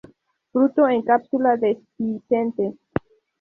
Fruto 0.51 0.89
en 0.89 1.03
cápsula 1.03 1.57
dehiscente. 1.57 2.73